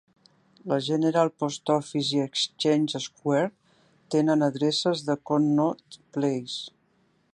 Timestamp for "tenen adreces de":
4.17-5.17